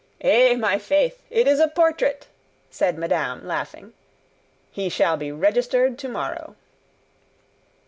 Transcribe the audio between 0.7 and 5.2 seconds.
faith. It is a portrait!" said madame, laughing. "He shall